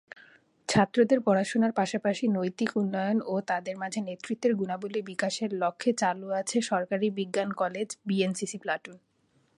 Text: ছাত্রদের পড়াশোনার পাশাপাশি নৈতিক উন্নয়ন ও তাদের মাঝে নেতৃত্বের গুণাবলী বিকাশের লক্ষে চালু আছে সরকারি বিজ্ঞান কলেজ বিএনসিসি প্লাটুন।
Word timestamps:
ছাত্রদের 0.69 1.19
পড়াশোনার 1.19 1.73
পাশাপাশি 1.79 2.25
নৈতিক 2.37 2.69
উন্নয়ন 2.77 3.17
ও 3.25 3.35
তাদের 3.49 3.75
মাঝে 3.77 3.99
নেতৃত্বের 4.01 4.53
গুণাবলী 4.55 5.01
বিকাশের 5.09 5.49
লক্ষে 5.61 5.91
চালু 6.01 6.27
আছে 6.39 6.57
সরকারি 6.71 7.07
বিজ্ঞান 7.19 7.49
কলেজ 7.61 7.87
বিএনসিসি 8.07 8.57
প্লাটুন। 8.63 8.97